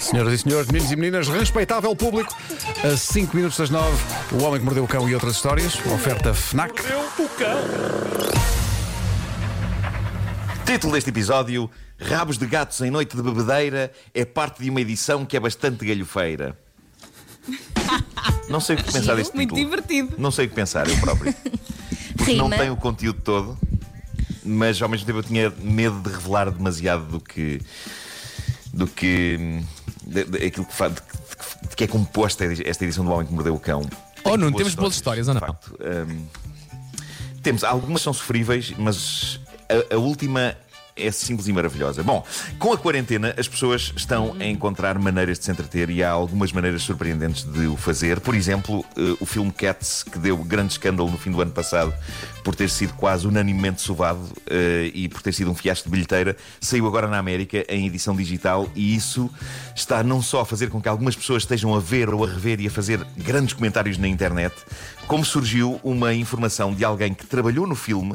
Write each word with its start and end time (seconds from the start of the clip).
Senhoras 0.00 0.32
e 0.32 0.38
senhores, 0.38 0.66
meninos 0.68 0.90
e 0.92 0.96
meninas, 0.96 1.28
respeitável 1.28 1.94
público, 1.94 2.34
a 2.82 2.96
5 2.96 3.36
minutos 3.36 3.58
das 3.58 3.68
9, 3.70 3.96
O 4.32 4.42
Homem 4.44 4.58
que 4.58 4.64
Mordeu 4.64 4.84
o 4.84 4.88
Cão 4.88 5.08
e 5.08 5.14
outras 5.14 5.34
histórias, 5.36 5.74
oferta 5.86 6.32
FNAC. 6.32 6.82
Título 10.64 10.92
deste 10.94 11.10
episódio: 11.10 11.70
Rabos 11.98 12.38
de 12.38 12.46
gatos 12.46 12.80
em 12.80 12.90
noite 12.90 13.14
de 13.16 13.22
bebedeira 13.22 13.92
é 14.14 14.24
parte 14.24 14.62
de 14.62 14.70
uma 14.70 14.80
edição 14.80 15.24
que 15.26 15.36
é 15.36 15.40
bastante 15.40 15.84
galhofeira. 15.84 16.56
Não 18.48 18.60
sei 18.60 18.76
o 18.76 18.78
que 18.82 18.92
pensar 18.92 19.14
deste 19.16 19.34
Muito 19.36 19.54
título. 19.54 19.70
divertido. 19.70 20.14
Não 20.18 20.30
sei 20.30 20.46
o 20.46 20.48
que 20.48 20.54
pensar, 20.54 20.88
eu 20.88 20.96
próprio. 20.98 21.34
Porque 22.16 22.34
não 22.34 22.44
Rima. 22.48 22.56
tem 22.58 22.70
o 22.70 22.76
conteúdo 22.76 23.20
todo, 23.22 23.58
mas 24.44 24.80
ao 24.80 24.88
mesmo 24.88 25.06
tempo 25.06 25.18
eu 25.18 25.22
tinha 25.22 25.52
medo 25.62 26.00
de 26.00 26.10
revelar 26.10 26.50
demasiado 26.50 27.04
do 27.06 27.20
que. 27.20 27.60
do 28.72 28.86
que. 28.86 29.60
De- 30.10 30.24
de- 30.24 30.46
aquilo 30.46 30.66
que, 30.66 30.72
de, 30.76 30.88
de- 31.68 31.76
que 31.76 31.84
é 31.84 31.86
composta 31.86 32.44
esta 32.64 32.84
edição 32.84 33.04
do 33.04 33.10
Homem 33.12 33.26
que 33.26 33.32
Mordeu 33.32 33.54
o 33.54 33.60
Cão. 33.60 33.82
Oh, 34.24 34.36
Nuno, 34.36 34.56
temos 34.56 34.74
boas 34.74 34.94
histórias, 34.94 35.28
ou 35.28 35.34
não? 35.34 35.40
facto. 35.40 35.74
Hum, 35.80 36.26
temos, 37.42 37.64
algumas 37.64 38.02
são 38.02 38.12
sofríveis, 38.12 38.74
mas 38.76 39.40
a, 39.90 39.94
a 39.94 39.98
última 39.98 40.54
é 40.96 41.10
simples 41.10 41.48
e 41.48 41.52
maravilhosa. 41.52 42.02
Bom, 42.02 42.24
com 42.58 42.72
a 42.72 42.78
quarentena, 42.78 43.34
as 43.36 43.48
pessoas 43.48 43.92
estão 43.96 44.36
a 44.38 44.44
encontrar 44.44 44.98
maneiras 44.98 45.38
de 45.38 45.44
se 45.44 45.50
entreter 45.50 45.90
e 45.90 46.02
há 46.02 46.10
algumas 46.10 46.52
maneiras 46.52 46.82
surpreendentes 46.82 47.44
de 47.44 47.66
o 47.66 47.76
fazer. 47.76 48.20
Por 48.20 48.34
exemplo, 48.34 48.84
eh, 48.96 49.16
o 49.20 49.26
filme 49.26 49.50
Cats, 49.52 50.02
que 50.02 50.18
deu 50.18 50.36
grande 50.38 50.72
escândalo 50.72 51.10
no 51.10 51.18
fim 51.18 51.30
do 51.30 51.40
ano 51.40 51.52
passado 51.52 51.94
por 52.44 52.54
ter 52.54 52.70
sido 52.70 52.94
quase 52.94 53.26
unanimemente 53.26 53.80
sovado 53.80 54.20
eh, 54.48 54.90
e 54.94 55.08
por 55.08 55.22
ter 55.22 55.32
sido 55.32 55.50
um 55.50 55.54
fiasco 55.54 55.84
de 55.84 55.90
bilheteira, 55.90 56.36
saiu 56.60 56.86
agora 56.86 57.06
na 57.06 57.18
América 57.18 57.64
em 57.68 57.86
edição 57.86 58.16
digital 58.16 58.68
e 58.74 58.94
isso 58.94 59.30
está 59.74 60.02
não 60.02 60.22
só 60.22 60.40
a 60.40 60.46
fazer 60.46 60.70
com 60.70 60.80
que 60.80 60.88
algumas 60.88 61.16
pessoas 61.16 61.42
estejam 61.42 61.74
a 61.74 61.80
ver 61.80 62.12
ou 62.12 62.24
a 62.24 62.28
rever 62.28 62.60
e 62.60 62.66
a 62.66 62.70
fazer 62.70 63.04
grandes 63.16 63.54
comentários 63.54 63.98
na 63.98 64.08
internet, 64.08 64.54
como 65.10 65.24
surgiu 65.24 65.80
uma 65.82 66.14
informação 66.14 66.72
de 66.72 66.84
alguém 66.84 67.12
que 67.12 67.26
trabalhou 67.26 67.66
no 67.66 67.74
filme 67.74 68.14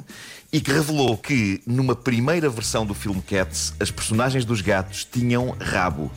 e 0.49 0.61
que 0.61 0.71
revelou 0.71 1.17
que, 1.17 1.61
numa 1.67 1.93
primeira 1.93 2.49
versão 2.49 2.85
do 2.85 2.93
filme 2.93 3.21
Cats, 3.21 3.73
as 3.81 3.91
personagens 3.91 4.45
dos 4.45 4.61
gatos 4.61 5.03
tinham 5.03 5.57
rabo. 5.59 6.09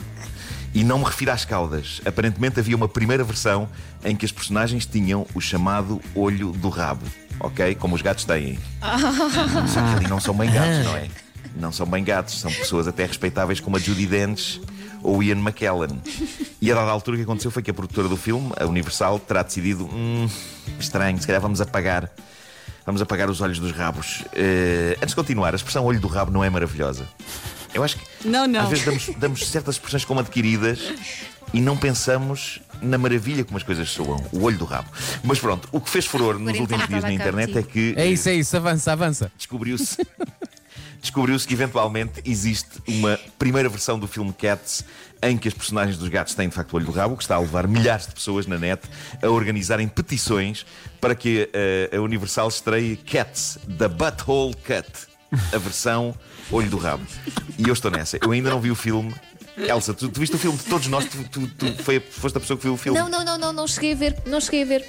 E 0.72 0.84
não 0.84 1.00
me 1.00 1.04
refiro 1.04 1.32
às 1.32 1.44
caudas. 1.44 2.00
Aparentemente 2.06 2.60
havia 2.60 2.76
uma 2.76 2.86
primeira 2.86 3.24
versão 3.24 3.68
em 4.04 4.14
que 4.14 4.24
as 4.24 4.30
personagens 4.30 4.86
tinham 4.86 5.26
o 5.34 5.40
chamado 5.40 6.00
olho 6.14 6.52
do 6.52 6.68
rabo. 6.68 7.04
Ok? 7.40 7.74
Como 7.74 7.96
os 7.96 8.02
gatos 8.02 8.24
têm. 8.24 8.56
Só 9.66 9.80
que 9.80 9.96
ali 9.96 10.06
não 10.06 10.20
são 10.20 10.32
bem 10.32 10.48
gatos, 10.48 10.84
não 10.84 10.96
é? 10.96 11.08
Não 11.56 11.72
são 11.72 11.86
bem 11.86 12.04
gatos, 12.04 12.38
são 12.38 12.52
pessoas 12.52 12.86
até 12.86 13.04
respeitáveis 13.04 13.58
como 13.58 13.76
a 13.76 13.80
Judy 13.80 14.06
Dench 14.06 14.60
ou 15.02 15.22
Ian 15.24 15.38
McKellen. 15.38 16.00
E 16.60 16.70
a 16.70 16.74
dada 16.76 16.90
altura 16.90 17.16
o 17.16 17.18
que 17.18 17.24
aconteceu 17.24 17.50
foi 17.50 17.62
que 17.62 17.70
a 17.70 17.74
produtora 17.74 18.08
do 18.08 18.16
filme, 18.16 18.52
a 18.56 18.64
Universal, 18.64 19.18
terá 19.18 19.42
decidido: 19.42 19.84
hum, 19.86 20.28
estranho, 20.82 21.20
se 21.20 21.26
calhar 21.26 21.40
vamos 21.42 21.60
apagar. 21.60 22.10
Vamos 22.86 23.02
apagar 23.02 23.28
os 23.28 23.40
olhos 23.42 23.58
dos 23.58 23.72
rabos. 23.72 24.24
Eh, 24.34 24.94
antes 24.96 25.10
de 25.10 25.14
continuar, 25.16 25.52
a 25.52 25.56
expressão 25.56 25.84
olho 25.84 26.00
do 26.00 26.08
rabo 26.08 26.30
não 26.30 26.42
é 26.42 26.48
maravilhosa. 26.48 27.06
Eu 27.74 27.84
acho 27.84 27.96
que 27.98 28.26
Não, 28.26 28.46
não. 28.46 28.60
às 28.62 28.68
vezes 28.70 28.84
damos, 28.84 29.10
damos 29.18 29.46
certas 29.46 29.74
expressões 29.74 30.04
como 30.06 30.20
adquiridas 30.20 30.80
e 31.52 31.60
não 31.60 31.76
pensamos 31.76 32.60
na 32.80 32.96
maravilha 32.96 33.44
como 33.44 33.58
as 33.58 33.62
coisas 33.62 33.90
soam. 33.90 34.24
O 34.32 34.42
olho 34.42 34.56
do 34.56 34.64
rabo. 34.64 34.88
Mas 35.22 35.38
pronto, 35.38 35.68
o 35.70 35.80
que 35.82 35.90
fez 35.90 36.06
furor 36.06 36.38
nos 36.38 36.58
últimos 36.58 36.88
dias 36.88 37.02
na 37.02 37.12
internet 37.12 37.58
é 37.58 37.62
que 37.62 37.92
É 37.96 38.06
isso, 38.06 38.28
é 38.30 38.34
isso, 38.34 38.56
avança, 38.56 38.90
avança. 38.92 39.30
descobriu-se 39.36 39.98
descobriu-se 41.00 41.46
que 41.46 41.54
eventualmente 41.54 42.20
existe 42.24 42.70
uma 42.86 43.18
primeira 43.38 43.68
versão 43.68 43.98
do 43.98 44.06
filme 44.06 44.32
Cats 44.32 44.84
em 45.22 45.36
que 45.36 45.48
as 45.48 45.54
personagens 45.54 45.98
dos 45.98 46.08
gatos 46.08 46.34
têm 46.34 46.48
de 46.48 46.54
facto 46.54 46.72
o 46.72 46.76
olho 46.76 46.86
do 46.86 46.92
rabo, 46.92 47.16
que 47.16 47.22
está 47.22 47.36
a 47.36 47.40
levar 47.40 47.66
milhares 47.66 48.06
de 48.06 48.14
pessoas 48.14 48.46
na 48.46 48.58
net 48.58 48.82
a 49.22 49.28
organizarem 49.28 49.88
petições 49.88 50.64
para 51.00 51.14
que 51.14 51.48
eh, 51.52 51.90
a 51.96 52.00
Universal 52.00 52.48
estreie 52.48 52.96
Cats, 52.96 53.58
The 53.78 53.88
Butthole 53.88 54.54
Cut, 54.54 55.08
a 55.52 55.58
versão 55.58 56.14
olho 56.50 56.70
do 56.70 56.78
rabo. 56.78 57.04
E 57.58 57.66
eu 57.66 57.72
estou 57.72 57.90
nessa. 57.90 58.18
Eu 58.22 58.30
ainda 58.30 58.50
não 58.50 58.60
vi 58.60 58.70
o 58.70 58.74
filme. 58.74 59.14
Elsa, 59.56 59.92
tu, 59.92 60.08
tu 60.08 60.20
viste 60.20 60.36
o 60.36 60.38
filme 60.38 60.56
de 60.56 60.64
todos 60.64 60.86
nós, 60.86 61.04
tu, 61.04 61.24
tu, 61.24 61.48
tu 61.48 61.82
foi, 61.82 61.98
foste 61.98 62.36
a 62.36 62.40
pessoa 62.40 62.56
que 62.56 62.62
viu 62.62 62.74
o 62.74 62.76
filme. 62.76 62.98
Não, 62.98 63.08
não, 63.08 63.24
não, 63.24 63.36
não, 63.36 63.52
não 63.52 63.66
cheguei 63.66 63.92
a 63.92 63.96
ver, 63.96 64.22
não 64.24 64.40
cheguei 64.40 64.62
a 64.62 64.66
ver. 64.66 64.86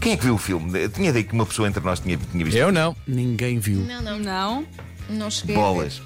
Quem 0.00 0.12
é 0.12 0.16
que 0.16 0.24
viu 0.24 0.34
o 0.34 0.38
filme? 0.38 0.82
Eu 0.82 0.88
tinha 0.88 1.10
ideia 1.10 1.22
que 1.22 1.34
uma 1.34 1.44
pessoa 1.44 1.68
entre 1.68 1.84
nós 1.84 2.00
tinha, 2.00 2.16
tinha 2.16 2.42
visto. 2.42 2.56
Eu 2.56 2.72
não. 2.72 2.96
Ninguém 3.06 3.58
viu. 3.58 3.80
Não, 3.80 4.00
não, 4.00 4.18
Não. 4.18 4.66
Não 5.10 5.30
cheguei 5.30 5.56
bolas. 5.56 6.00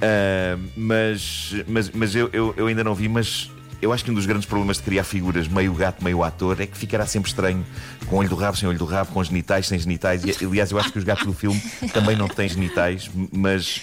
Ah, 0.00 0.58
mas 0.76 1.54
mas, 1.66 1.90
mas 1.90 2.14
eu, 2.14 2.28
eu, 2.32 2.54
eu 2.56 2.66
ainda 2.66 2.84
não 2.84 2.94
vi, 2.94 3.08
mas 3.08 3.50
eu 3.82 3.92
acho 3.92 4.04
que 4.04 4.12
um 4.12 4.14
dos 4.14 4.26
grandes 4.26 4.46
problemas 4.46 4.76
de 4.76 4.84
criar 4.84 5.02
figuras 5.02 5.48
meio 5.48 5.74
gato, 5.74 6.04
meio 6.04 6.22
ator 6.22 6.60
é 6.60 6.66
que 6.66 6.78
ficará 6.78 7.04
sempre 7.04 7.28
estranho 7.28 7.66
com 8.06 8.16
olho 8.16 8.28
do 8.28 8.36
rabo, 8.36 8.56
sem 8.56 8.68
olho 8.68 8.78
do 8.78 8.84
rabo, 8.84 9.10
com 9.10 9.22
genitais, 9.24 9.66
sem 9.66 9.76
genitais. 9.76 10.22
E, 10.24 10.44
aliás, 10.44 10.70
eu 10.70 10.78
acho 10.78 10.92
que 10.92 10.98
os 10.98 11.04
gatos 11.04 11.26
do 11.26 11.32
filme 11.32 11.60
também 11.92 12.14
não 12.14 12.28
têm 12.28 12.48
genitais, 12.48 13.10
mas 13.32 13.80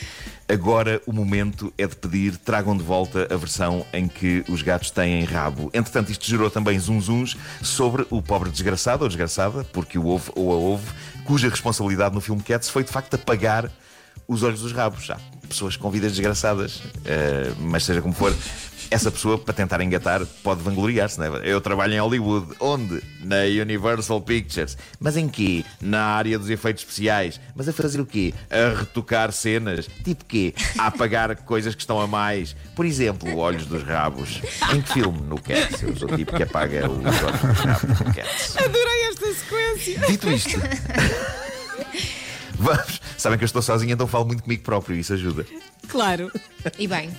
agora 0.48 1.02
o 1.06 1.12
momento 1.12 1.74
é 1.78 1.86
de 1.86 1.98
pedir 1.98 2.38
tragam 2.38 2.78
de 2.78 2.84
volta 2.84 3.28
a 3.30 3.36
versão 3.36 3.86
em 3.92 4.08
que 4.08 4.42
os 4.48 4.62
gatos 4.62 4.90
têm 4.90 5.26
rabo. 5.26 5.70
Entretanto, 5.74 6.14
isto 6.14 6.26
gerou 6.26 6.50
também 6.50 6.80
zunzuns 6.80 7.36
sobre 7.62 8.08
o 8.10 8.22
pobre 8.22 8.50
desgraçado 8.50 9.04
ou 9.04 9.10
desgraçada, 9.10 9.66
porque 9.66 10.00
o 10.00 10.06
houve 10.06 10.32
ou 10.34 10.54
a 10.54 10.56
houve, 10.56 10.88
cuja 11.26 11.50
responsabilidade 11.50 12.16
no 12.16 12.22
filme 12.22 12.42
Cats 12.42 12.70
foi 12.70 12.86
de 12.86 12.90
facto 12.90 13.16
apagar 13.16 13.70
os 14.28 14.44
olhos 14.44 14.62
dos 14.62 14.72
rabos. 14.72 15.06
Já. 15.06 15.18
Pessoas 15.48 15.76
com 15.76 15.90
vidas 15.90 16.12
desgraçadas. 16.12 16.82
Eh, 17.06 17.52
mas 17.60 17.84
seja 17.84 18.02
como 18.02 18.14
for, 18.14 18.34
essa 18.92 19.12
pessoa, 19.12 19.38
para 19.38 19.54
tentar 19.54 19.82
engatar, 19.82 20.26
pode 20.44 20.62
vangloriar-se. 20.64 21.20
Não 21.20 21.38
é? 21.38 21.42
Eu 21.44 21.62
trabalho 21.62 21.94
em 21.94 22.00
Hollywood. 22.00 22.56
Onde? 22.60 23.02
Na 23.22 23.44
Universal 23.44 24.20
Pictures. 24.22 24.78
Mas 25.00 25.16
em 25.16 25.28
quê? 25.28 25.64
Na 25.82 26.04
área 26.04 26.40
dos 26.40 26.50
efeitos 26.50 26.84
especiais. 26.84 27.40
Mas 27.56 27.70
a 27.70 27.74
fazer 27.74 28.02
o 28.02 28.06
quê? 28.06 28.34
A 28.50 28.80
retocar 28.80 29.32
cenas. 29.32 29.88
Tipo 30.04 30.26
quê? 30.26 30.54
A 30.78 30.88
apagar 30.88 31.36
coisas 31.46 31.76
que 31.76 31.82
estão 31.82 32.02
a 32.02 32.08
mais. 32.08 32.56
Por 32.76 32.86
exemplo, 32.86 33.38
olhos 33.38 33.66
dos 33.66 33.84
rabos. 33.84 34.42
Em 34.74 34.82
que 34.82 34.94
filme? 34.94 35.22
No 35.22 35.40
Cats. 35.40 35.84
Eu 35.84 35.96
sou 35.96 36.12
o 36.12 36.18
tipo 36.18 36.36
que 36.36 36.44
apaga 36.44 36.90
os 36.90 37.06
olhos 37.06 37.42
dos 37.42 37.60
rabos 37.60 38.00
no 38.00 38.14
Cats. 38.14 38.58
Adorei 38.58 39.10
esta 39.10 39.34
sequência. 39.34 40.08
Dito 40.08 40.32
isto. 40.32 40.60
Vamos. 42.58 42.99
Sabem 43.20 43.38
que 43.38 43.44
eu 43.44 43.48
estou 43.48 43.62
sozinho, 43.62 43.92
então 43.92 44.08
falo 44.08 44.26
muito 44.26 44.44
comigo 44.44 44.64
próprio 44.64 44.96
e 44.96 45.02
isso 45.02 45.12
ajuda. 45.14 45.46
Claro. 45.90 46.32
E 46.78 46.88
bem, 46.88 47.10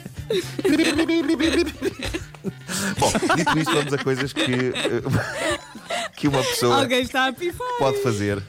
Bom, 2.98 3.12
dito 3.36 3.58
isto, 3.58 3.74
vamos 3.74 3.92
a 3.92 3.98
coisas 3.98 4.32
que, 4.32 4.42
eh, 4.42 5.02
que 6.16 6.26
uma 6.26 6.42
pessoa 6.42 6.76
Alguém 6.80 7.02
está 7.02 7.26
a 7.26 7.32
pifar. 7.34 7.66
pode 7.78 8.02
fazer. 8.02 8.42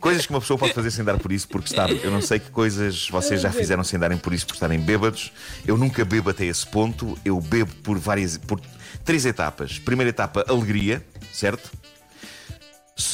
Coisas 0.00 0.26
que 0.26 0.32
uma 0.32 0.40
pessoa 0.40 0.58
pode 0.58 0.74
fazer 0.74 0.90
sem 0.90 1.02
dar 1.02 1.18
por 1.18 1.32
isso, 1.32 1.48
porque 1.48 1.68
está. 1.68 1.88
Eu 1.88 2.10
não 2.10 2.20
sei 2.20 2.38
que 2.38 2.50
coisas 2.50 3.08
vocês 3.08 3.40
já 3.40 3.50
fizeram 3.50 3.82
sem 3.82 3.98
darem 3.98 4.18
por 4.18 4.34
isso, 4.34 4.46
por 4.46 4.52
estarem 4.52 4.78
bêbados. 4.78 5.32
Eu 5.66 5.78
nunca 5.78 6.04
bebo 6.04 6.28
até 6.28 6.44
esse 6.44 6.66
ponto. 6.66 7.18
Eu 7.24 7.40
bebo 7.40 7.72
por 7.76 7.98
várias. 7.98 8.36
por 8.36 8.60
três 9.04 9.24
etapas. 9.24 9.78
Primeira 9.78 10.10
etapa, 10.10 10.44
alegria, 10.46 11.02
certo? 11.32 11.70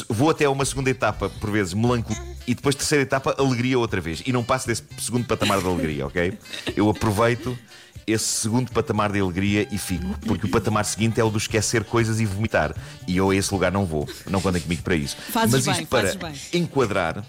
Vou 0.08 0.30
até 0.30 0.48
uma 0.48 0.64
segunda 0.64 0.90
etapa, 0.90 1.30
por 1.30 1.50
vezes, 1.50 1.72
melancolia. 1.72 2.22
E 2.46 2.54
depois, 2.54 2.74
terceira 2.74 3.02
etapa, 3.02 3.34
alegria 3.38 3.78
outra 3.78 4.00
vez. 4.00 4.22
E 4.26 4.32
não 4.32 4.44
passo 4.44 4.66
desse 4.66 4.82
segundo 4.98 5.26
patamar 5.26 5.60
de 5.60 5.66
alegria, 5.66 6.06
ok? 6.06 6.38
Eu 6.76 6.90
aproveito 6.90 7.58
esse 8.06 8.24
segundo 8.24 8.70
patamar 8.72 9.10
de 9.12 9.20
alegria 9.20 9.66
e 9.70 9.78
fico. 9.78 10.06
Porque 10.26 10.46
o 10.46 10.50
patamar 10.50 10.84
seguinte 10.84 11.20
é 11.20 11.24
o 11.24 11.30
do 11.30 11.38
esquecer 11.38 11.84
coisas 11.84 12.20
e 12.20 12.26
vomitar. 12.26 12.74
E 13.06 13.16
eu 13.16 13.30
a 13.30 13.36
esse 13.36 13.52
lugar 13.54 13.72
não 13.72 13.86
vou. 13.86 14.08
Não 14.28 14.40
contem 14.40 14.60
comigo 14.60 14.82
para 14.82 14.94
isso. 14.96 15.16
Fazes 15.16 15.52
Mas 15.52 15.64
bem, 15.64 15.74
isto 15.74 15.86
para 15.86 16.14
bem. 16.14 16.34
enquadrar. 16.54 17.24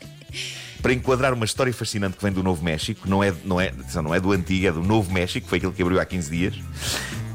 Para 0.82 0.94
enquadrar 0.94 1.34
uma 1.34 1.46
história 1.46 1.74
fascinante 1.74 2.18
que 2.18 2.24
vem 2.24 2.34
do 2.34 2.42
Novo 2.42 2.64
México, 2.64 3.08
não 3.08 3.24
é, 3.24 3.34
não 3.46 3.62
é, 3.62 3.72
não 4.02 4.16
é 4.16 4.20
do 4.20 4.32
antigo, 4.32 4.66
é 4.68 4.72
do 4.72 4.82
Novo 4.82 5.14
México, 5.14 5.48
foi 5.48 5.60
aquele 5.60 5.74
que 5.74 5.82
abriu 5.82 6.00
há 6.00 6.06
15 6.06 6.32
dias. 6.32 6.56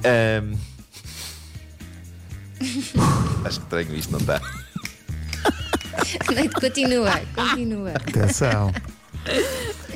Ahm, 0.05 0.57
Acho 3.45 3.61
que 3.61 3.65
estranho 3.65 3.95
isto, 3.95 4.11
não 4.13 4.19
está? 4.19 4.41
Continua, 6.61 7.21
continua. 7.35 7.91
Atenção. 7.93 8.73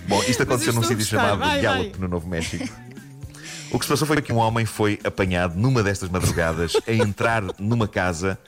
Bom, 0.09 0.23
isto 0.25 0.43
aconteceu 0.43 0.73
num 0.73 0.83
sítio 0.83 1.05
chamado 1.05 1.39
Vai, 1.39 1.61
Gallup, 1.61 1.99
no 2.01 2.09
Novo 2.09 2.29
México. 2.29 2.69
O 3.71 3.79
que 3.79 3.85
se 3.85 3.89
passou 3.91 4.07
foi 4.07 4.21
que 4.21 4.33
um 4.33 4.37
homem 4.39 4.67
foi 4.67 4.99
apanhado 5.05 5.57
numa 5.57 5.83
destas 5.83 6.09
madrugadas 6.09 6.73
a 6.87 6.93
entrar 6.93 7.43
numa 7.59 7.87
casa 7.87 8.39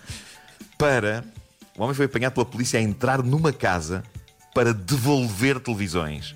para. 0.77 1.25
O 1.79 1.83
homem 1.85 1.95
foi 1.95 2.07
apanhado 2.07 2.33
pela 2.35 2.45
polícia 2.47 2.79
a 2.79 2.83
entrar 2.83 3.23
numa 3.23 3.53
casa 3.53 4.03
para 4.53 4.75
devolver 4.75 5.61
televisões. 5.61 6.35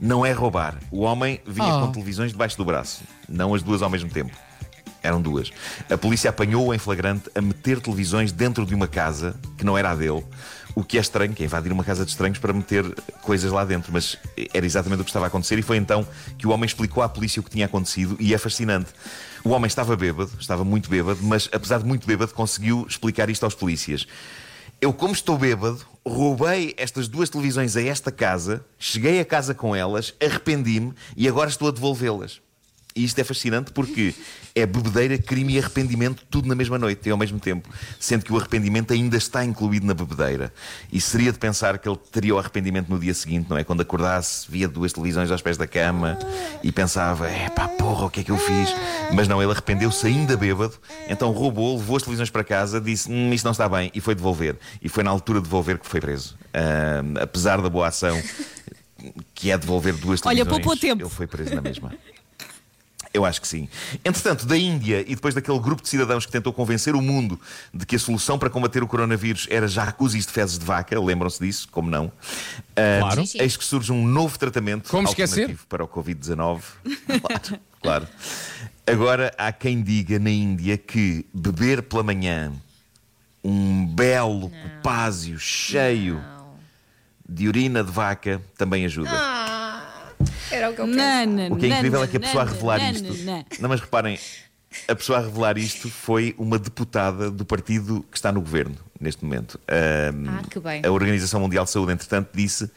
Não 0.00 0.26
é 0.26 0.32
roubar. 0.32 0.76
O 0.90 1.02
homem 1.02 1.40
vinha 1.46 1.76
Oh. 1.76 1.86
com 1.86 1.92
televisões 1.92 2.32
debaixo 2.32 2.56
do 2.56 2.64
braço, 2.64 3.04
não 3.28 3.54
as 3.54 3.62
duas 3.62 3.80
ao 3.80 3.88
mesmo 3.88 4.10
tempo. 4.10 4.36
Eram 5.04 5.20
duas. 5.20 5.52
A 5.90 5.98
polícia 5.98 6.30
apanhou-o 6.30 6.72
em 6.72 6.78
flagrante 6.78 7.30
a 7.34 7.42
meter 7.42 7.78
televisões 7.78 8.32
dentro 8.32 8.64
de 8.64 8.74
uma 8.74 8.88
casa 8.88 9.36
que 9.58 9.62
não 9.62 9.76
era 9.76 9.90
a 9.90 9.94
dele. 9.94 10.24
O 10.74 10.82
que 10.82 10.96
é 10.96 11.00
estranho, 11.02 11.34
que 11.34 11.42
é 11.42 11.46
invadir 11.46 11.70
uma 11.70 11.84
casa 11.84 12.06
de 12.06 12.10
estranhos 12.10 12.38
para 12.38 12.54
meter 12.54 12.82
coisas 13.20 13.52
lá 13.52 13.66
dentro. 13.66 13.92
Mas 13.92 14.16
era 14.54 14.64
exatamente 14.64 15.02
o 15.02 15.04
que 15.04 15.10
estava 15.10 15.26
a 15.26 15.28
acontecer 15.28 15.58
e 15.58 15.62
foi 15.62 15.76
então 15.76 16.08
que 16.38 16.46
o 16.46 16.50
homem 16.50 16.64
explicou 16.64 17.02
à 17.02 17.08
polícia 17.08 17.38
o 17.38 17.42
que 17.42 17.50
tinha 17.50 17.66
acontecido 17.66 18.16
e 18.18 18.32
é 18.32 18.38
fascinante. 18.38 18.92
O 19.44 19.50
homem 19.50 19.66
estava 19.66 19.94
bêbado, 19.94 20.30
estava 20.40 20.64
muito 20.64 20.88
bêbado, 20.88 21.20
mas 21.22 21.50
apesar 21.52 21.80
de 21.80 21.84
muito 21.84 22.06
bêbado, 22.06 22.32
conseguiu 22.32 22.86
explicar 22.88 23.28
isto 23.28 23.44
aos 23.44 23.54
polícias. 23.54 24.06
Eu, 24.80 24.90
como 24.90 25.12
estou 25.12 25.36
bêbado, 25.36 25.84
roubei 26.04 26.74
estas 26.78 27.08
duas 27.08 27.28
televisões 27.28 27.76
a 27.76 27.82
esta 27.82 28.10
casa, 28.10 28.64
cheguei 28.78 29.20
a 29.20 29.24
casa 29.24 29.54
com 29.54 29.76
elas, 29.76 30.14
arrependi-me 30.18 30.94
e 31.14 31.28
agora 31.28 31.50
estou 31.50 31.68
a 31.68 31.70
devolvê-las. 31.70 32.40
E 32.96 33.02
isto 33.02 33.18
é 33.18 33.24
fascinante 33.24 33.72
porque 33.72 34.14
é 34.54 34.64
bebedeira, 34.64 35.18
crime 35.18 35.54
e 35.54 35.58
arrependimento 35.58 36.24
tudo 36.30 36.46
na 36.46 36.54
mesma 36.54 36.78
noite 36.78 37.08
e 37.08 37.10
ao 37.10 37.18
mesmo 37.18 37.40
tempo. 37.40 37.68
Sendo 37.98 38.24
que 38.24 38.32
o 38.32 38.36
arrependimento 38.36 38.92
ainda 38.92 39.16
está 39.16 39.44
incluído 39.44 39.84
na 39.84 39.94
bebedeira. 39.94 40.54
E 40.92 41.00
seria 41.00 41.32
de 41.32 41.38
pensar 41.38 41.76
que 41.78 41.88
ele 41.88 41.98
teria 42.12 42.36
o 42.36 42.38
arrependimento 42.38 42.88
no 42.88 42.96
dia 42.96 43.12
seguinte, 43.12 43.50
não 43.50 43.58
é? 43.58 43.64
Quando 43.64 43.80
acordasse, 43.80 44.48
via 44.48 44.68
duas 44.68 44.92
televisões 44.92 45.28
aos 45.32 45.42
pés 45.42 45.56
da 45.56 45.66
cama 45.66 46.16
e 46.62 46.70
pensava: 46.70 47.28
é 47.28 47.48
pá, 47.48 47.66
porra, 47.66 48.06
o 48.06 48.10
que 48.10 48.20
é 48.20 48.22
que 48.22 48.30
eu 48.30 48.38
fiz? 48.38 48.72
Mas 49.12 49.26
não, 49.26 49.42
ele 49.42 49.50
arrependeu-se 49.50 50.06
ainda 50.06 50.36
bêbado, 50.36 50.74
então 51.08 51.32
roubou, 51.32 51.76
levou 51.76 51.96
as 51.96 52.02
televisões 52.04 52.30
para 52.30 52.44
casa, 52.44 52.80
disse: 52.80 53.10
hum, 53.10 53.32
isto 53.32 53.44
não 53.44 53.52
está 53.52 53.68
bem, 53.68 53.90
e 53.92 54.00
foi 54.00 54.14
devolver. 54.14 54.56
E 54.80 54.88
foi 54.88 55.02
na 55.02 55.10
altura 55.10 55.40
de 55.40 55.44
devolver 55.44 55.80
que 55.80 55.86
foi 55.86 56.00
preso. 56.00 56.36
Ah, 56.52 57.22
apesar 57.22 57.60
da 57.60 57.68
boa 57.68 57.88
ação. 57.88 58.22
Que 59.34 59.50
é 59.50 59.58
devolver 59.58 59.92
duas 59.94 60.20
Olha, 60.24 60.36
televisões. 60.46 60.62
poupou 60.62 60.76
tempo. 60.78 61.02
Ele 61.02 61.10
foi 61.10 61.26
preso 61.26 61.54
na 61.54 61.60
mesma. 61.60 61.92
Eu 63.14 63.24
acho 63.24 63.40
que 63.40 63.46
sim. 63.46 63.68
Entretanto, 64.04 64.44
da 64.44 64.58
Índia 64.58 65.00
e 65.06 65.14
depois 65.14 65.36
daquele 65.36 65.60
grupo 65.60 65.80
de 65.80 65.88
cidadãos 65.88 66.26
que 66.26 66.32
tentou 66.32 66.52
convencer 66.52 66.96
o 66.96 67.00
mundo 67.00 67.40
de 67.72 67.86
que 67.86 67.94
a 67.94 67.98
solução 67.98 68.36
para 68.40 68.50
combater 68.50 68.82
o 68.82 68.88
coronavírus 68.88 69.46
era 69.48 69.68
jacuzzis 69.68 70.26
de 70.26 70.32
fezes 70.32 70.58
de 70.58 70.64
vaca, 70.64 70.98
lembram-se 71.00 71.38
disso? 71.38 71.68
Como 71.70 71.88
não? 71.88 72.10
Ah, 72.76 72.98
Claro. 72.98 73.20
Sim, 73.20 73.26
sim. 73.26 73.38
Eis 73.40 73.56
que 73.56 73.64
surge 73.64 73.92
um 73.92 74.04
novo 74.04 74.36
tratamento 74.36 74.90
Como 74.90 75.06
esquecer? 75.08 75.42
alternativo 75.42 75.66
para 75.68 75.84
o 75.84 75.88
Covid-19. 75.88 76.60
Claro, 77.22 77.60
claro. 77.80 78.08
Agora 78.86 79.32
há 79.38 79.52
quem 79.52 79.80
diga 79.82 80.18
na 80.18 80.30
Índia 80.30 80.76
que 80.76 81.24
beber 81.32 81.82
pela 81.84 82.02
manhã 82.02 82.52
um 83.44 83.86
belo 83.86 84.50
copásio 84.50 85.38
cheio 85.38 86.20
de 87.28 87.46
urina 87.48 87.82
de 87.84 87.90
vaca 87.92 88.42
também 88.58 88.84
ajuda. 88.84 89.10
Ah, 89.12 89.33
era 90.54 90.70
o 90.70 90.74
que 90.74 90.80
eu 90.80 90.86
Não, 90.86 90.94
pensava. 90.94 91.26
não, 91.26 91.46
O 91.48 91.56
que 91.58 91.66
é 91.66 91.68
não, 91.68 91.76
incrível 91.76 91.98
não, 92.00 92.04
é 92.04 92.08
que 92.08 92.16
a 92.16 92.20
pessoa 92.20 92.42
a 92.42 92.46
não, 92.46 92.52
revelar 92.52 92.78
não, 92.80 92.90
isto. 92.90 93.24
não. 93.24 93.44
Não, 93.60 93.68
mas 93.68 93.80
reparem, 93.80 94.18
a 94.88 94.94
pessoa 94.94 95.18
a 95.18 95.22
revelar 95.22 95.58
isto 95.58 95.88
foi 95.90 96.34
uma 96.38 96.58
deputada 96.58 97.30
do 97.30 97.44
partido 97.44 98.04
que 98.10 98.16
está 98.16 98.32
no 98.32 98.40
governo 98.40 98.76
neste 99.00 99.24
momento. 99.24 99.60
Ah, 99.68 100.42
que 100.50 100.58
bem. 100.60 100.82
A 100.84 100.90
Organização 100.90 101.40
Mundial 101.40 101.64
de 101.64 101.70
Saúde, 101.70 101.92
entretanto, 101.92 102.30
disse: 102.34 102.70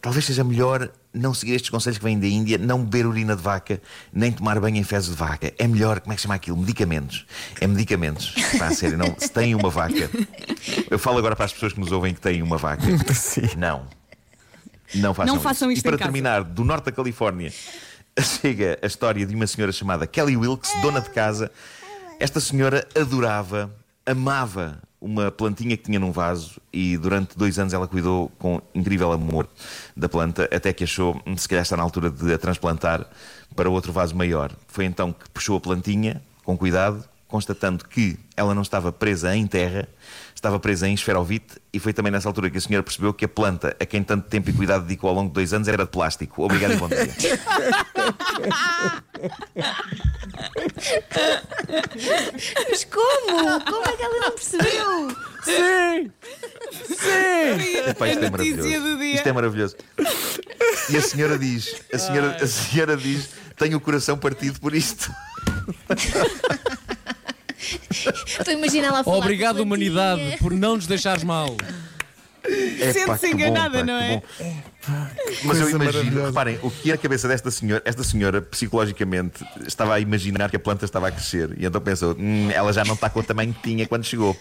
talvez 0.00 0.24
seja 0.24 0.44
melhor 0.44 0.90
não 1.12 1.34
seguir 1.34 1.54
estes 1.54 1.70
conselhos 1.70 1.98
que 1.98 2.04
vêm 2.04 2.18
da 2.20 2.26
Índia, 2.26 2.56
não 2.56 2.84
beber 2.84 3.04
urina 3.06 3.34
de 3.34 3.42
vaca, 3.42 3.82
nem 4.12 4.30
tomar 4.30 4.60
banho 4.60 4.76
em 4.76 4.84
fezes 4.84 5.08
de 5.08 5.16
vaca. 5.16 5.52
É 5.58 5.66
melhor, 5.66 6.00
como 6.00 6.12
é 6.12 6.14
que 6.14 6.20
se 6.20 6.24
chama 6.24 6.36
aquilo? 6.36 6.56
Medicamentos. 6.56 7.26
É 7.60 7.66
medicamentos. 7.66 8.32
Pá, 8.58 8.66
a 8.68 8.70
sério, 8.74 8.96
não, 8.96 9.12
se 9.18 9.30
têm 9.30 9.54
uma 9.54 9.70
vaca. 9.70 10.08
Eu 10.88 10.98
falo 10.98 11.18
agora 11.18 11.34
para 11.34 11.46
as 11.46 11.52
pessoas 11.52 11.72
que 11.72 11.80
nos 11.80 11.90
ouvem 11.90 12.14
que 12.14 12.20
têm 12.20 12.42
uma 12.42 12.56
vaca. 12.58 12.84
Sim. 13.14 13.42
Não. 13.56 13.86
Não 14.94 15.14
façam, 15.14 15.34
Não 15.34 15.40
façam 15.40 15.70
isto 15.70 15.86
E 15.86 15.88
para 15.88 15.98
terminar, 15.98 16.42
do 16.42 16.64
norte 16.64 16.86
da 16.86 16.92
Califórnia, 16.92 17.52
chega 18.20 18.78
a 18.82 18.86
história 18.86 19.24
de 19.24 19.34
uma 19.34 19.46
senhora 19.46 19.72
chamada 19.72 20.06
Kelly 20.06 20.36
Wilkes, 20.36 20.70
dona 20.82 21.00
de 21.00 21.10
casa. 21.10 21.50
Esta 22.18 22.40
senhora 22.40 22.86
adorava, 22.94 23.70
amava 24.04 24.82
uma 25.00 25.30
plantinha 25.30 25.76
que 25.76 25.84
tinha 25.84 25.98
num 25.98 26.12
vaso 26.12 26.60
e 26.72 26.96
durante 26.98 27.36
dois 27.38 27.58
anos 27.58 27.72
ela 27.72 27.88
cuidou 27.88 28.30
com 28.38 28.60
incrível 28.74 29.10
amor 29.12 29.48
da 29.96 30.08
planta, 30.08 30.44
até 30.52 30.72
que 30.74 30.84
achou, 30.84 31.20
"Hum, 31.26 31.36
se 31.38 31.48
calhar 31.48 31.62
está 31.62 31.76
na 31.76 31.82
altura 31.82 32.10
de 32.10 32.34
a 32.34 32.38
transplantar 32.38 33.06
para 33.56 33.70
outro 33.70 33.92
vaso 33.92 34.14
maior. 34.14 34.52
Foi 34.68 34.84
então 34.84 35.12
que 35.12 35.28
puxou 35.30 35.56
a 35.56 35.60
plantinha, 35.60 36.22
com 36.44 36.56
cuidado, 36.56 37.02
constatando 37.30 37.84
que 37.84 38.18
ela 38.36 38.54
não 38.54 38.62
estava 38.62 38.92
presa 38.92 39.34
em 39.34 39.46
terra, 39.46 39.88
estava 40.34 40.58
presa 40.58 40.88
em 40.88 40.94
esferovite, 40.94 41.60
e 41.72 41.78
foi 41.78 41.92
também 41.92 42.10
nessa 42.10 42.28
altura 42.28 42.50
que 42.50 42.58
a 42.58 42.60
senhora 42.60 42.82
percebeu 42.82 43.14
que 43.14 43.24
a 43.24 43.28
planta, 43.28 43.76
a 43.78 43.86
quem 43.86 44.02
tanto 44.02 44.28
tempo 44.28 44.50
e 44.50 44.52
cuidado 44.52 44.82
dedicou 44.82 45.08
ao 45.08 45.16
longo 45.16 45.28
de 45.28 45.34
dois 45.34 45.52
anos, 45.52 45.68
era 45.68 45.84
de 45.84 45.90
plástico. 45.90 46.42
Obrigado 46.42 46.72
e 46.72 46.76
bom 46.76 46.88
dia. 46.88 46.98
Mas 52.68 52.84
como? 52.84 53.60
Como 53.64 53.88
é 53.88 53.96
que 53.96 54.02
ela 54.02 54.20
não 54.20 54.30
percebeu? 54.32 55.16
Sim! 55.44 56.10
Sim! 56.96 57.90
Epá, 57.90 58.08
isto 58.08 58.24
é 58.24 58.30
maravilhoso. 58.30 58.68
Isto 59.02 59.28
é 59.28 59.32
maravilhoso. 59.32 59.76
E 60.88 60.96
a 60.96 61.02
senhora 61.02 61.38
diz, 61.38 61.76
a 61.92 61.98
senhora, 61.98 62.36
a 62.42 62.46
senhora 62.46 62.96
diz, 62.96 63.28
tenho 63.56 63.76
o 63.76 63.80
coração 63.80 64.18
partido 64.18 64.58
por 64.58 64.74
isto. 64.74 65.14
Estou 68.26 68.48
a 68.48 68.52
imaginar 68.52 68.88
ela 68.88 69.00
a 69.00 69.04
falar 69.04 69.18
Obrigado, 69.18 69.56
com 69.56 69.62
a 69.62 69.64
humanidade, 69.64 70.36
por 70.38 70.52
não 70.52 70.76
nos 70.76 70.86
deixares 70.86 71.24
mal. 71.24 71.56
Epá, 72.42 72.92
Sente-se 73.18 73.26
enganada, 73.28 73.78
pá, 73.78 73.84
não 73.84 73.94
é? 73.94 74.16
bom. 74.16 74.22
Mas 75.44 75.60
eu 75.60 75.70
imagino, 75.70 76.26
reparem, 76.26 76.58
o 76.62 76.70
que 76.70 76.90
é 76.90 76.94
na 76.94 76.98
cabeça 76.98 77.28
desta 77.28 77.50
senhora, 77.50 77.82
esta 77.84 78.02
senhora 78.02 78.40
psicologicamente 78.40 79.44
estava 79.66 79.94
a 79.94 80.00
imaginar 80.00 80.48
que 80.50 80.56
a 80.56 80.58
planta 80.58 80.84
estava 80.84 81.08
a 81.08 81.12
crescer 81.12 81.54
e 81.58 81.66
então 81.66 81.80
pensou, 81.80 82.16
"Hum, 82.18 82.50
ela 82.50 82.72
já 82.72 82.82
não 82.84 82.94
está 82.94 83.10
com 83.10 83.20
o 83.20 83.22
tamanho 83.22 83.52
que 83.52 83.62
tinha 83.62 83.86
quando 83.86 84.04
chegou. 84.04 84.36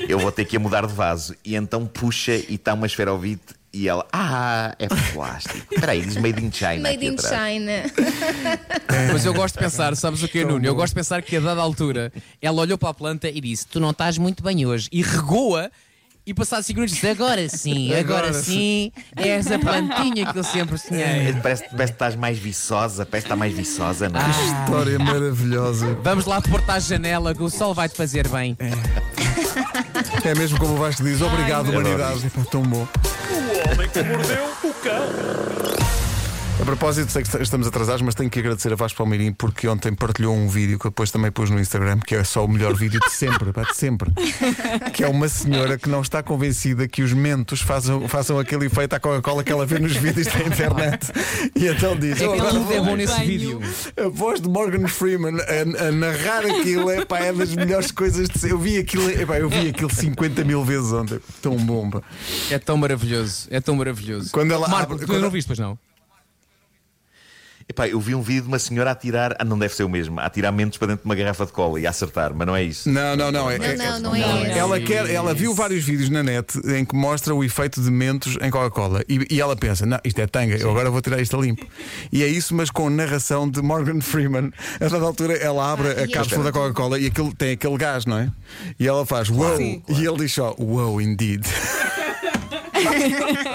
Eu 0.00 0.18
vou 0.18 0.32
ter 0.32 0.44
que 0.46 0.56
a 0.56 0.60
mudar 0.60 0.86
de 0.86 0.94
vaso. 0.94 1.34
E 1.44 1.54
então 1.54 1.86
puxa 1.86 2.32
e 2.34 2.54
está 2.54 2.72
uma 2.74 2.86
esferovite 2.86 3.54
e 3.74 3.88
ela, 3.88 4.06
ah, 4.12 4.72
é 4.78 4.86
plástico. 5.12 5.74
Espera 5.74 5.92
aí, 5.92 6.02
diz 6.02 6.16
Made 6.16 6.42
in 6.42 6.52
China. 6.52 6.88
Made 6.88 7.04
in 7.04 7.14
atrás. 7.14 7.34
China. 7.34 7.72
Mas 9.12 9.26
eu 9.26 9.34
gosto 9.34 9.56
de 9.56 9.60
pensar, 9.64 9.96
sabes 9.96 10.22
o 10.22 10.28
que, 10.28 10.44
Nuno? 10.44 10.64
Eu 10.64 10.76
gosto 10.76 10.90
de 10.90 10.94
pensar 10.94 11.20
que 11.22 11.36
a 11.36 11.40
dada 11.40 11.60
altura 11.60 12.12
ela 12.40 12.62
olhou 12.62 12.78
para 12.78 12.90
a 12.90 12.94
planta 12.94 13.28
e 13.28 13.40
disse: 13.40 13.66
Tu 13.66 13.80
não 13.80 13.90
estás 13.90 14.16
muito 14.16 14.44
bem 14.44 14.64
hoje. 14.64 14.88
E 14.92 15.02
regou-a. 15.02 15.70
E 16.26 16.32
passado 16.32 16.62
5 16.62 16.78
minutos 16.78 16.94
disse: 16.94 17.08
Agora 17.08 17.48
sim, 17.48 17.92
agora, 17.92 18.28
Agora 18.28 18.32
sim, 18.32 18.92
és 19.16 19.50
a 19.50 19.58
plantinha 19.58 20.32
que 20.32 20.38
eu 20.38 20.44
sempre 20.44 20.78
sonhei. 20.78 21.34
Parece, 21.42 21.64
parece 21.64 21.92
que 21.92 21.96
estás 21.96 22.14
mais 22.14 22.38
viçosa, 22.38 23.04
parece 23.04 23.26
que 23.26 23.32
está 23.32 23.36
mais 23.36 23.52
viçosa, 23.52 24.08
não 24.08 24.20
é? 24.20 24.30
História 24.30 24.98
maravilhosa. 25.00 25.98
Vamos 26.02 26.24
lá 26.24 26.40
pôr-te 26.40 26.70
à 26.70 26.78
janela 26.78 27.34
que 27.34 27.42
o 27.42 27.50
sol 27.50 27.74
vai 27.74 27.88
te 27.88 27.96
fazer 27.96 28.28
bem. 28.28 28.56
É 30.24 30.34
mesmo 30.34 30.58
como 30.58 30.74
o 30.74 30.76
Vasco 30.76 31.02
diz, 31.02 31.20
obrigado, 31.20 31.66
meu 31.66 31.80
humanidade. 31.80 32.26
Epá, 32.26 32.42
tão 32.50 32.62
bom. 32.62 32.88
Homem 33.74 33.88
que 33.88 34.02
mordeu 34.04 34.44
o 34.62 34.74
cão. 34.74 35.63
A 36.60 36.64
propósito, 36.64 37.10
sei 37.12 37.22
que 37.22 37.42
estamos 37.42 37.66
atrasados, 37.66 38.00
mas 38.00 38.14
tenho 38.14 38.30
que 38.30 38.38
agradecer 38.38 38.72
a 38.72 38.76
Vasco 38.76 38.96
Palmeirim 38.96 39.32
porque 39.32 39.68
ontem 39.68 39.92
partilhou 39.92 40.34
um 40.34 40.48
vídeo 40.48 40.78
que 40.78 40.86
eu 40.86 40.90
depois 40.90 41.10
também 41.10 41.30
pus 41.30 41.50
no 41.50 41.60
Instagram, 41.60 41.98
que 41.98 42.14
é 42.14 42.24
só 42.24 42.44
o 42.44 42.48
melhor 42.48 42.74
vídeo 42.74 42.98
de 43.00 43.10
sempre, 43.12 43.52
pá, 43.52 43.64
de 43.64 43.76
sempre. 43.76 44.10
Que 44.94 45.04
é 45.04 45.08
uma 45.08 45.28
senhora 45.28 45.76
que 45.76 45.90
não 45.90 46.00
está 46.00 46.22
convencida 46.22 46.88
que 46.88 47.02
os 47.02 47.12
mentos 47.12 47.60
façam, 47.60 48.08
façam 48.08 48.38
aquele 48.38 48.66
efeito 48.66 48.94
à 48.94 49.00
Coca-Cola 49.00 49.42
que 49.44 49.52
ela 49.52 49.66
vê 49.66 49.78
nos 49.78 49.94
vídeos 49.96 50.26
da 50.28 50.40
internet. 50.40 51.06
E 51.54 51.66
então 51.66 51.96
diz: 51.96 52.20
É 52.20 52.24
"Eu 52.24 52.32
que 52.32 52.40
agora 52.40 52.56
é 52.56 52.60
vou- 52.60 52.84
bom 52.86 52.96
nesse 52.96 53.20
vídeo. 53.24 53.60
A 54.02 54.08
voz 54.08 54.40
de 54.40 54.48
Morgan 54.48 54.86
Freeman 54.88 55.34
a, 55.40 55.88
a 55.88 55.92
narrar 55.92 56.46
aquilo 56.46 56.88
é, 56.88 57.04
pá, 57.04 57.18
é 57.18 57.32
das 57.32 57.54
melhores 57.54 57.90
coisas 57.90 58.28
de. 58.28 58.48
Eu 58.48 58.58
vi 58.58 58.78
aquilo, 58.78 59.10
epá, 59.10 59.38
eu 59.38 59.50
vi 59.50 59.68
aquilo 59.68 59.92
50 59.92 60.42
mil 60.44 60.64
vezes 60.64 60.92
ontem. 60.92 61.18
Tão 61.42 61.56
bom, 61.56 61.90
pá. 61.90 62.00
É 62.50 62.58
tão 62.58 62.76
maravilhoso, 62.78 63.48
é 63.50 63.60
tão 63.60 63.74
maravilhoso. 63.76 64.30
Quando 64.32 64.52
ela 64.52 64.66
Marco, 64.68 64.92
abre- 64.94 65.04
tu 65.04 65.10
quando- 65.12 65.22
não 65.22 65.30
viste, 65.30 65.48
pois 65.48 65.58
não? 65.58 65.76
Epá, 67.66 67.88
eu 67.88 67.98
vi 67.98 68.14
um 68.14 68.20
vídeo 68.20 68.42
de 68.42 68.48
uma 68.48 68.58
senhora 68.58 68.90
a 68.90 68.94
tirar, 68.94 69.34
ah, 69.38 69.44
não 69.44 69.58
deve 69.58 69.74
ser 69.74 69.84
o 69.84 69.88
mesmo, 69.88 70.20
a 70.20 70.28
tirar 70.28 70.52
mentos 70.52 70.76
para 70.76 70.88
dentro 70.88 71.02
de 71.02 71.08
uma 71.08 71.14
garrafa 71.14 71.46
de 71.46 71.52
cola 71.52 71.80
e 71.80 71.86
a 71.86 71.90
acertar, 71.90 72.34
mas 72.34 72.46
não 72.46 72.54
é 72.54 72.62
isso. 72.62 72.90
Não, 72.90 73.16
não, 73.16 73.32
não. 73.32 73.50
É, 73.50 73.58
Não, 73.58 73.64
é- 73.64 73.76
não, 73.76 74.00
não 74.00 74.14
é 74.14 74.20
esse. 74.50 74.58
Ela, 74.58 74.80
quer, 74.80 75.08
ela 75.10 75.32
viu 75.32 75.54
vários 75.54 75.82
vídeos 75.82 76.10
na 76.10 76.22
net 76.22 76.58
em 76.68 76.84
que 76.84 76.94
mostra 76.94 77.34
o 77.34 77.42
efeito 77.42 77.80
de 77.80 77.90
mentos 77.90 78.36
em 78.42 78.50
Coca-Cola 78.50 79.02
e, 79.08 79.26
e 79.30 79.40
ela 79.40 79.56
pensa: 79.56 79.86
não, 79.86 79.98
isto 80.04 80.20
é 80.20 80.26
tanga, 80.26 80.56
eu 80.56 80.70
agora 80.70 80.90
vou 80.90 81.00
tirar 81.00 81.20
isto 81.22 81.36
a 81.38 81.40
limpo. 81.40 81.66
E 82.12 82.22
é 82.22 82.26
isso, 82.26 82.54
mas 82.54 82.70
com 82.70 82.90
narração 82.90 83.48
de 83.48 83.62
Morgan 83.62 84.00
Freeman. 84.02 84.52
A 84.78 84.86
dada 84.86 85.04
altura 85.04 85.34
ela 85.34 85.72
abre 85.72 85.88
Ah, 85.88 86.04
a 86.04 86.08
cápsula 86.08 86.42
da 86.44 86.50
é- 86.50 86.52
Coca-Cola 86.52 86.98
e 86.98 87.06
aquilo, 87.06 87.34
tem 87.34 87.52
aquele 87.52 87.78
gás, 87.78 88.04
não 88.04 88.18
é? 88.18 88.30
E 88.78 88.86
ela 88.86 89.06
faz 89.06 89.30
wow, 89.30 89.56
Sim. 89.56 89.82
e 89.88 90.04
ele 90.06 90.18
diz 90.18 90.32
só 90.34 90.54
wow, 90.58 91.00
indeed. 91.00 91.44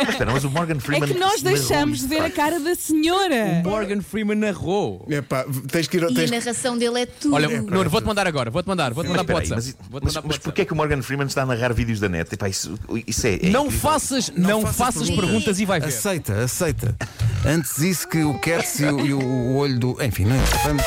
Espera, 0.10 0.32
mas 0.32 0.44
o 0.44 0.50
Morgan 0.50 0.76
É 0.78 0.80
Freeman. 0.80 1.10
que 1.14 1.20
nós 1.20 1.42
deixamos 1.42 2.00
de 2.00 2.08
ver 2.08 2.22
a 2.22 2.30
cara 2.30 2.60
da 2.60 2.76
senhora. 2.76 3.62
Morgan 3.64 4.02
Freeman 4.02 4.36
narrou. 4.38 5.06
Epá, 5.10 5.46
tens 5.72 5.88
que 5.88 5.98
ir. 5.98 6.04
E 6.04 6.06
a 6.06 6.14
Tens... 6.14 6.32
narração 6.32 6.78
dele 6.78 7.02
é 7.02 7.06
tudo. 7.06 7.36
Olha, 7.36 7.62
Nuno, 7.62 7.90
vou-te 7.90 8.06
mandar 8.06 8.28
agora, 8.28 8.50
vou-te 8.50 8.68
mandar, 8.68 8.94
vou-te 8.94 9.08
mandar 9.10 9.24
para 9.24 9.36
o 9.36 9.42
espera 9.42 9.60
aí, 9.60 9.62
WhatsApp. 9.62 9.78
mas, 9.80 9.90
Vou-te 9.92 10.04
mas, 10.06 10.14
mandar 10.16 10.22
para 10.22 10.28
o 10.28 10.28
mas 10.28 10.36
WhatsApp. 10.36 10.44
porquê 10.44 10.62
é 10.62 10.66
que 10.66 10.74
o 10.74 10.76
Morgan 10.76 11.02
Freeman 11.02 11.28
está 11.28 11.44
a 11.44 11.46
narrar 11.46 11.74
vídeos 11.74 12.00
da 12.00 12.10
net? 12.10 12.34
Epá, 12.34 12.50
isso, 12.50 12.78
isso 13.08 13.28
é. 13.28 13.36
é 13.36 13.50
Não 13.50 13.66
incrível. 13.66 13.80
faças, 13.92 14.32
não, 14.36 14.62
faças 14.62 14.76
faças 14.78 15.02
perguntas. 15.10 15.26
perguntas 15.30 15.60
e 15.60 15.66
vai 15.66 15.80
ver. 15.80 15.88
Aceita, 15.88 16.34
aceita. 16.44 16.96
Antes 17.46 17.78
isso 17.80 18.08
que 18.08 18.24
o 18.24 18.38
Cats 18.40 18.80
e 18.80 18.86
o, 18.86 19.06
e 19.06 19.14
o 19.14 19.56
olho 19.56 19.80
do. 19.80 20.04
Enfim, 20.04 20.26
não 20.26 20.36
é? 20.36 20.40
Vamos. 20.64 20.84